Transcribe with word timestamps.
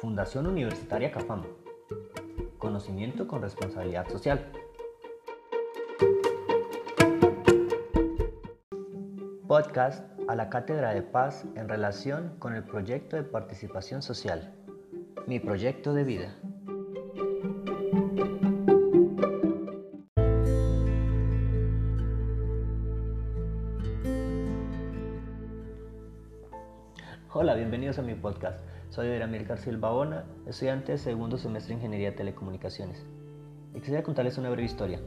Fundación 0.00 0.46
Universitaria 0.46 1.12
CAFAM. 1.12 1.42
Conocimiento 2.56 3.28
con 3.28 3.42
responsabilidad 3.42 4.08
social. 4.08 4.50
Podcast 9.46 10.02
a 10.26 10.34
la 10.36 10.48
Cátedra 10.48 10.94
de 10.94 11.02
Paz 11.02 11.44
en 11.54 11.68
relación 11.68 12.34
con 12.38 12.54
el 12.54 12.64
proyecto 12.64 13.16
de 13.16 13.24
participación 13.24 14.00
social. 14.00 14.54
Mi 15.26 15.38
proyecto 15.38 15.92
de 15.92 16.04
vida. 16.04 16.34
Hola, 27.32 27.54
bienvenidos 27.54 27.96
a 28.00 28.02
mi 28.02 28.14
podcast. 28.14 28.58
Soy 28.88 29.06
Eramir 29.06 29.46
Silva 29.56 29.90
Bona, 29.90 30.24
estudiante 30.48 30.90
de 30.90 30.98
segundo 30.98 31.38
semestre 31.38 31.68
de 31.68 31.74
Ingeniería 31.76 32.10
de 32.10 32.16
Telecomunicaciones. 32.16 33.06
Y 33.72 33.78
quisiera 33.78 34.02
contarles 34.02 34.36
una 34.38 34.50
breve 34.50 34.64
historia. 34.64 34.98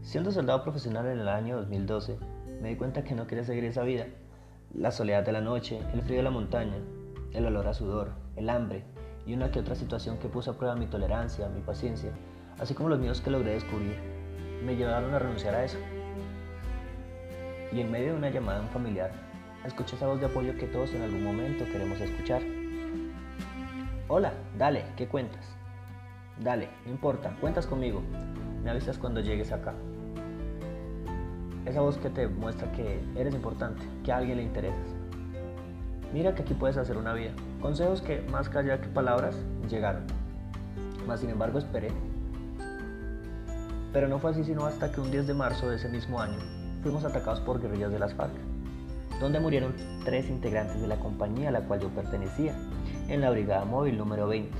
Siendo 0.00 0.30
soldado 0.30 0.62
profesional 0.62 1.04
en 1.04 1.18
el 1.18 1.28
año 1.28 1.58
2012, 1.58 2.16
me 2.62 2.70
di 2.70 2.76
cuenta 2.76 3.04
que 3.04 3.14
no 3.14 3.26
quería 3.26 3.44
seguir 3.44 3.66
esa 3.66 3.82
vida. 3.82 4.06
La 4.72 4.90
soledad 4.90 5.22
de 5.22 5.32
la 5.32 5.42
noche, 5.42 5.82
el 5.92 6.00
frío 6.00 6.16
de 6.16 6.22
la 6.22 6.30
montaña, 6.30 6.78
el 7.34 7.44
olor 7.44 7.68
a 7.68 7.74
sudor, 7.74 8.12
el 8.36 8.48
hambre 8.48 8.84
y 9.26 9.34
una 9.34 9.50
que 9.50 9.60
otra 9.60 9.74
situación 9.74 10.16
que 10.16 10.28
puso 10.28 10.52
a 10.52 10.56
prueba 10.56 10.76
mi 10.76 10.86
tolerancia, 10.86 11.50
mi 11.50 11.60
paciencia, 11.60 12.12
así 12.58 12.72
como 12.72 12.88
los 12.88 13.00
miedos 13.00 13.20
que 13.20 13.28
logré 13.28 13.52
descubrir, 13.52 13.98
me 14.64 14.76
llevaron 14.76 15.12
a 15.12 15.18
renunciar 15.18 15.54
a 15.56 15.62
eso. 15.62 15.76
Y 17.70 17.82
en 17.82 17.90
medio 17.90 18.12
de 18.12 18.18
una 18.18 18.30
llamada 18.30 18.60
a 18.60 18.62
un 18.62 18.70
familiar, 18.70 19.27
escuché 19.64 19.96
esa 19.96 20.06
voz 20.06 20.20
de 20.20 20.26
apoyo 20.26 20.56
que 20.56 20.66
todos 20.66 20.94
en 20.94 21.02
algún 21.02 21.24
momento 21.24 21.64
queremos 21.66 22.00
escuchar. 22.00 22.42
Hola, 24.08 24.32
dale, 24.56 24.84
¿qué 24.96 25.06
cuentas? 25.06 25.44
Dale, 26.40 26.68
no 26.86 26.92
importa, 26.92 27.36
cuentas 27.40 27.66
conmigo. 27.66 28.02
Me 28.62 28.70
avisas 28.70 28.98
cuando 28.98 29.20
llegues 29.20 29.52
acá. 29.52 29.74
Esa 31.66 31.80
voz 31.80 31.98
que 31.98 32.08
te 32.10 32.26
muestra 32.28 32.70
que 32.72 33.00
eres 33.16 33.34
importante, 33.34 33.82
que 34.04 34.12
a 34.12 34.16
alguien 34.18 34.38
le 34.38 34.44
interesas. 34.44 34.94
Mira 36.12 36.34
que 36.34 36.42
aquí 36.42 36.54
puedes 36.54 36.76
hacer 36.76 36.96
una 36.96 37.12
vida. 37.12 37.32
Consejos 37.60 38.00
que, 38.00 38.22
más 38.30 38.48
allá 38.54 38.80
que 38.80 38.88
palabras, 38.88 39.36
llegaron. 39.68 40.04
Más 41.06 41.20
sin 41.20 41.30
embargo, 41.30 41.58
esperé. 41.58 41.88
Pero 43.92 44.08
no 44.08 44.18
fue 44.18 44.30
así 44.30 44.44
sino 44.44 44.64
hasta 44.64 44.90
que 44.90 45.00
un 45.00 45.10
10 45.10 45.26
de 45.26 45.34
marzo 45.34 45.68
de 45.68 45.76
ese 45.76 45.88
mismo 45.88 46.20
año 46.20 46.38
fuimos 46.82 47.04
atacados 47.04 47.40
por 47.40 47.60
guerrillas 47.60 47.92
de 47.92 47.98
las 47.98 48.14
FARC, 48.14 48.32
donde 49.20 49.40
murieron 49.40 49.74
tres 50.04 50.28
integrantes 50.28 50.80
de 50.80 50.86
la 50.86 50.96
compañía 50.96 51.48
a 51.48 51.52
la 51.52 51.62
cual 51.62 51.80
yo 51.80 51.88
pertenecía 51.88 52.54
en 53.08 53.20
la 53.20 53.30
Brigada 53.30 53.64
Móvil 53.64 53.98
número 53.98 54.28
20, 54.28 54.56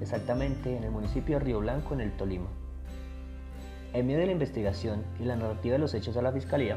exactamente 0.00 0.76
en 0.76 0.84
el 0.84 0.90
municipio 0.90 1.38
de 1.38 1.44
Río 1.44 1.60
Blanco, 1.60 1.94
en 1.94 2.00
el 2.00 2.16
Tolima. 2.16 2.48
En 3.92 4.06
medio 4.06 4.20
de 4.20 4.26
la 4.26 4.32
investigación 4.32 5.02
y 5.18 5.24
la 5.24 5.34
narrativa 5.34 5.72
de 5.72 5.80
los 5.80 5.94
hechos 5.94 6.16
a 6.16 6.22
la 6.22 6.32
Fiscalía 6.32 6.76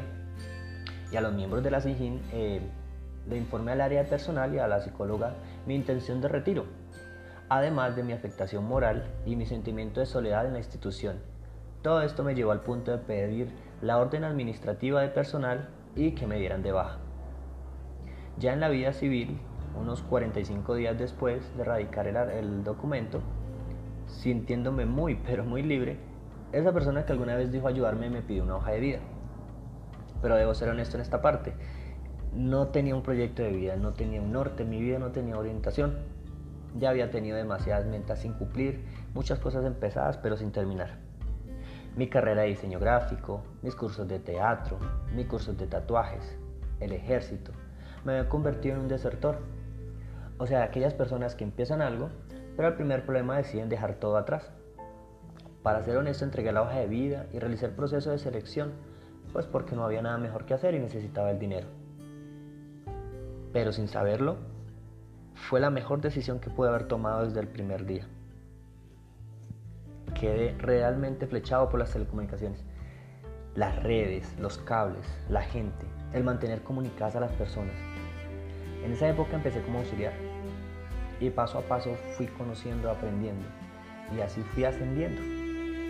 y 1.12 1.16
a 1.16 1.20
los 1.20 1.32
miembros 1.32 1.62
de 1.62 1.70
la 1.70 1.80
SIGIN, 1.80 2.20
eh, 2.32 2.60
le 3.28 3.36
informé 3.36 3.72
al 3.72 3.80
área 3.80 4.02
de 4.02 4.08
personal 4.08 4.52
y 4.54 4.58
a 4.58 4.66
la 4.66 4.80
psicóloga 4.80 5.34
mi 5.66 5.76
intención 5.76 6.20
de 6.20 6.28
retiro, 6.28 6.66
además 7.48 7.94
de 7.94 8.02
mi 8.02 8.12
afectación 8.12 8.64
moral 8.64 9.04
y 9.24 9.36
mi 9.36 9.46
sentimiento 9.46 10.00
de 10.00 10.06
soledad 10.06 10.46
en 10.46 10.54
la 10.54 10.58
institución. 10.58 11.18
Todo 11.82 12.02
esto 12.02 12.24
me 12.24 12.34
llevó 12.34 12.50
al 12.50 12.62
punto 12.62 12.90
de 12.90 12.98
pedir 12.98 13.48
la 13.80 13.98
orden 13.98 14.24
administrativa 14.24 15.02
de 15.02 15.08
personal 15.08 15.68
y 15.96 16.12
que 16.12 16.26
me 16.26 16.38
dieran 16.38 16.62
de 16.62 16.72
baja. 16.72 16.98
Ya 18.38 18.52
en 18.52 18.60
la 18.60 18.68
vida 18.68 18.92
civil 18.92 19.38
unos 19.80 20.02
45 20.02 20.74
días 20.74 20.98
después 20.98 21.56
de 21.56 21.64
radicar 21.64 22.06
el, 22.06 22.64
documento, 22.64 23.20
sintiéndome 24.06 24.86
muy, 24.86 25.16
pero 25.16 25.44
muy 25.44 25.62
libre, 25.62 25.98
esa 26.52 26.72
persona 26.72 27.04
que 27.04 27.12
alguna 27.12 27.34
vez 27.34 27.50
dijo 27.50 27.66
ayudarme 27.66 28.10
me 28.10 28.22
pidió 28.22 28.44
una 28.44 28.56
hoja 28.56 28.72
de 28.72 28.80
vida. 28.80 28.98
Pero 30.22 30.36
debo 30.36 30.54
ser 30.54 30.68
honesto 30.68 30.96
en 30.96 31.02
esta 31.02 31.20
parte. 31.20 31.54
No 32.32 32.68
tenía 32.68 32.94
un 32.94 33.02
proyecto 33.02 33.42
de 33.42 33.50
vida, 33.50 33.76
no 33.76 33.92
tenía 33.92 34.20
un 34.20 34.32
norte, 34.32 34.64
mi 34.64 34.80
vida 34.80 34.98
no 34.98 35.12
tenía 35.12 35.38
orientación. 35.38 35.98
Ya 36.76 36.90
había 36.90 37.10
tenido 37.10 37.36
demasiadas 37.36 37.86
metas 37.86 38.20
sin 38.20 38.32
cumplir, 38.32 38.84
muchas 39.14 39.38
cosas 39.38 39.64
empezadas 39.64 40.16
pero 40.18 40.36
sin 40.36 40.50
terminar. 40.50 41.03
Mi 41.96 42.08
carrera 42.08 42.42
de 42.42 42.48
diseño 42.48 42.78
gráfico, 42.78 43.42
mis 43.62 43.74
cursos 43.74 44.08
de 44.08 44.18
teatro, 44.18 44.78
mis 45.14 45.26
cursos 45.26 45.56
de 45.56 45.66
tatuajes, 45.66 46.36
el 46.80 46.92
ejército, 46.92 47.52
me 48.04 48.18
había 48.18 48.28
convertido 48.28 48.74
en 48.74 48.82
un 48.82 48.88
desertor 48.88 49.38
o 50.38 50.46
sea, 50.46 50.64
aquellas 50.64 50.94
personas 50.94 51.34
que 51.34 51.44
empiezan 51.44 51.80
algo, 51.80 52.10
pero 52.56 52.68
al 52.68 52.74
primer 52.74 53.04
problema 53.04 53.36
deciden 53.36 53.68
dejar 53.68 53.94
todo 53.94 54.16
atrás. 54.16 54.50
Para 55.62 55.82
ser 55.82 55.96
honesto, 55.96 56.24
entregué 56.24 56.52
la 56.52 56.62
hoja 56.62 56.74
de 56.80 56.86
vida 56.86 57.26
y 57.32 57.38
realicé 57.38 57.66
el 57.66 57.72
proceso 57.72 58.10
de 58.10 58.18
selección, 58.18 58.72
pues 59.32 59.46
porque 59.46 59.76
no 59.76 59.84
había 59.84 60.02
nada 60.02 60.18
mejor 60.18 60.44
que 60.44 60.54
hacer 60.54 60.74
y 60.74 60.80
necesitaba 60.80 61.30
el 61.30 61.38
dinero. 61.38 61.68
Pero 63.52 63.72
sin 63.72 63.88
saberlo, 63.88 64.36
fue 65.34 65.60
la 65.60 65.70
mejor 65.70 66.00
decisión 66.00 66.40
que 66.40 66.50
pude 66.50 66.68
haber 66.68 66.88
tomado 66.88 67.24
desde 67.24 67.40
el 67.40 67.48
primer 67.48 67.86
día. 67.86 68.06
Quedé 70.14 70.54
realmente 70.58 71.26
flechado 71.26 71.68
por 71.68 71.80
las 71.80 71.92
telecomunicaciones. 71.92 72.64
Las 73.54 73.82
redes, 73.82 74.34
los 74.38 74.58
cables, 74.58 75.06
la 75.28 75.42
gente, 75.42 75.86
el 76.12 76.24
mantener 76.24 76.62
comunicadas 76.62 77.16
a 77.16 77.20
las 77.20 77.32
personas, 77.32 77.74
en 78.84 78.92
esa 78.92 79.08
época 79.08 79.36
empecé 79.36 79.62
como 79.62 79.78
auxiliar 79.78 80.12
y 81.18 81.30
paso 81.30 81.58
a 81.58 81.62
paso 81.62 81.94
fui 82.16 82.26
conociendo, 82.26 82.90
aprendiendo 82.90 83.46
y 84.14 84.20
así 84.20 84.42
fui 84.52 84.64
ascendiendo, 84.64 85.22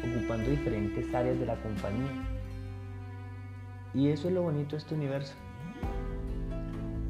ocupando 0.09 0.49
diferentes 0.49 1.13
áreas 1.13 1.39
de 1.41 1.47
la 1.47 1.57
compañía. 1.57 2.13
Y 3.95 4.11
eso 4.11 4.29
es 4.29 4.35
lo 4.35 4.43
bonito 4.43 4.73
de 4.73 4.79
este 4.79 4.95
universo, 4.95 5.35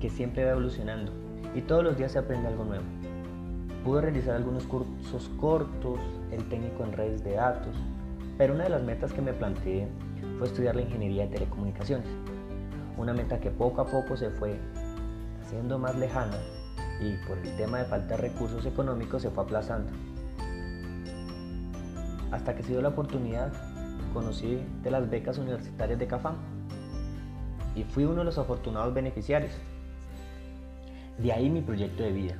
que 0.00 0.08
siempre 0.08 0.44
va 0.44 0.52
evolucionando 0.52 1.12
y 1.54 1.60
todos 1.60 1.84
los 1.84 1.98
días 1.98 2.12
se 2.12 2.18
aprende 2.18 2.48
algo 2.48 2.64
nuevo. 2.64 2.84
Pude 3.84 4.00
realizar 4.00 4.34
algunos 4.34 4.64
cursos 4.64 5.30
cortos, 5.38 6.00
el 6.32 6.48
técnico 6.48 6.84
en 6.84 6.92
redes 6.94 7.22
de 7.22 7.34
datos, 7.34 7.76
pero 8.38 8.54
una 8.54 8.64
de 8.64 8.70
las 8.70 8.82
metas 8.82 9.12
que 9.12 9.20
me 9.20 9.34
planteé 9.34 9.86
fue 10.38 10.46
estudiar 10.46 10.74
la 10.74 10.80
ingeniería 10.80 11.26
de 11.26 11.34
telecomunicaciones. 11.34 12.08
Una 12.96 13.12
meta 13.12 13.38
que 13.40 13.50
poco 13.50 13.82
a 13.82 13.86
poco 13.86 14.16
se 14.16 14.30
fue 14.30 14.58
siendo 15.50 15.78
más 15.78 15.98
lejana 15.98 16.38
y 16.98 17.12
por 17.26 17.36
el 17.36 17.54
tema 17.58 17.78
de 17.78 17.84
falta 17.84 18.16
de 18.16 18.22
recursos 18.22 18.64
económicos 18.64 19.20
se 19.20 19.28
fue 19.28 19.44
aplazando. 19.44 19.92
Hasta 22.30 22.56
que 22.56 22.62
se 22.62 22.72
dio 22.72 22.80
la 22.80 22.88
oportunidad, 22.88 23.52
conocí 24.14 24.62
de 24.82 24.90
las 24.90 25.10
becas 25.10 25.36
universitarias 25.36 25.98
de 25.98 26.06
CAFAM 26.06 26.36
y 27.76 27.84
fui 27.84 28.04
uno 28.04 28.20
de 28.20 28.24
los 28.24 28.38
afortunados 28.38 28.94
beneficiarios. 28.94 29.52
De 31.18 31.32
ahí 31.32 31.50
mi 31.50 31.60
proyecto 31.60 32.02
de 32.02 32.12
vida, 32.12 32.36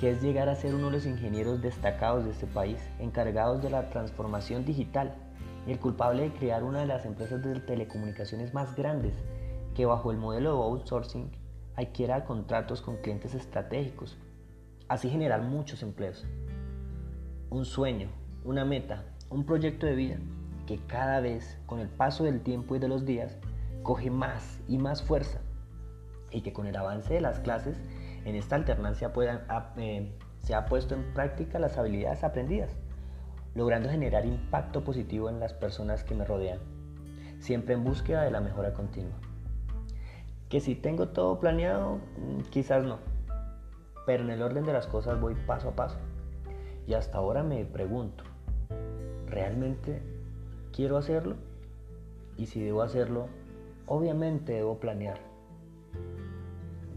que 0.00 0.10
es 0.10 0.22
llegar 0.22 0.48
a 0.48 0.56
ser 0.56 0.74
uno 0.74 0.86
de 0.86 0.92
los 0.92 1.04
ingenieros 1.04 1.60
destacados 1.60 2.24
de 2.24 2.30
este 2.30 2.46
país, 2.46 2.78
encargados 3.00 3.62
de 3.62 3.68
la 3.68 3.90
transformación 3.90 4.64
digital 4.64 5.14
y 5.66 5.72
el 5.72 5.78
culpable 5.78 6.22
de 6.22 6.32
crear 6.32 6.64
una 6.64 6.80
de 6.80 6.86
las 6.86 7.04
empresas 7.04 7.42
de 7.42 7.60
telecomunicaciones 7.60 8.54
más 8.54 8.74
grandes 8.74 9.12
que 9.74 9.84
bajo 9.84 10.10
el 10.10 10.16
modelo 10.16 10.54
de 10.54 10.62
outsourcing 10.62 11.30
adquiera 11.76 12.24
contratos 12.24 12.80
con 12.80 12.96
clientes 12.96 13.34
estratégicos, 13.34 14.16
así 14.88 15.10
generar 15.10 15.42
muchos 15.42 15.82
empleos. 15.82 16.26
Un 17.50 17.66
sueño, 17.66 18.08
una 18.42 18.64
meta, 18.64 19.04
un 19.28 19.44
proyecto 19.44 19.84
de 19.84 19.96
vida 19.96 20.16
que 20.66 20.78
cada 20.86 21.20
vez 21.20 21.58
con 21.66 21.78
el 21.78 21.90
paso 21.90 22.24
del 22.24 22.40
tiempo 22.40 22.74
y 22.74 22.78
de 22.78 22.88
los 22.88 23.04
días 23.04 23.36
coge 23.82 24.10
más 24.10 24.60
y 24.66 24.78
más 24.78 25.02
fuerza 25.02 25.42
y 26.30 26.40
que 26.40 26.54
con 26.54 26.66
el 26.66 26.76
avance 26.76 27.12
de 27.12 27.20
las 27.20 27.40
clases 27.40 27.76
en 28.24 28.34
esta 28.34 28.56
alternancia 28.56 29.12
eh, 29.76 30.12
se 30.40 30.54
ha 30.54 30.66
puesto 30.66 30.94
en 30.94 31.14
práctica 31.14 31.58
las 31.58 31.78
habilidades 31.78 32.24
aprendidas, 32.24 32.70
logrando 33.54 33.88
generar 33.88 34.26
impacto 34.26 34.84
positivo 34.84 35.28
en 35.28 35.40
las 35.40 35.52
personas 35.52 36.04
que 36.04 36.14
me 36.14 36.24
rodean, 36.24 36.58
siempre 37.38 37.74
en 37.74 37.84
búsqueda 37.84 38.22
de 38.22 38.30
la 38.30 38.40
mejora 38.40 38.72
continua. 38.74 39.16
Que 40.48 40.60
si 40.60 40.74
tengo 40.74 41.08
todo 41.08 41.38
planeado, 41.38 41.96
mm, 42.16 42.40
quizás 42.50 42.84
no. 42.84 42.98
Pero 44.06 44.24
en 44.24 44.30
el 44.30 44.42
orden 44.42 44.64
de 44.64 44.72
las 44.72 44.86
cosas 44.86 45.20
voy 45.20 45.34
paso 45.46 45.68
a 45.68 45.76
paso. 45.76 45.98
Y 46.86 46.94
hasta 46.94 47.18
ahora 47.18 47.42
me 47.42 47.64
pregunto, 47.64 48.24
¿realmente 49.26 50.02
quiero 50.72 50.96
hacerlo? 50.96 51.36
Y 52.36 52.46
si 52.46 52.62
debo 52.62 52.82
hacerlo, 52.82 53.28
obviamente 53.86 54.54
debo 54.54 54.80
planear. 54.80 55.29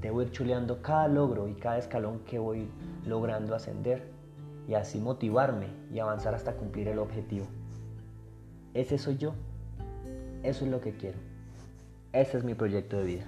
Debo 0.03 0.21
ir 0.21 0.31
chuleando 0.31 0.81
cada 0.81 1.07
logro 1.07 1.47
y 1.47 1.55
cada 1.55 1.77
escalón 1.77 2.19
que 2.25 2.37
voy 2.37 2.67
logrando 3.05 3.55
ascender 3.55 4.03
y 4.67 4.73
así 4.73 4.99
motivarme 4.99 5.67
y 5.93 5.99
avanzar 5.99 6.35
hasta 6.35 6.57
cumplir 6.57 6.89
el 6.89 6.99
objetivo. 6.99 7.45
Ese 8.73 8.97
soy 8.97 9.17
yo. 9.17 9.33
Eso 10.43 10.65
es 10.65 10.71
lo 10.71 10.81
que 10.81 10.97
quiero. 10.97 11.17
Ese 12.11 12.37
es 12.37 12.43
mi 12.43 12.53
proyecto 12.53 12.97
de 12.97 13.03
vida. 13.05 13.25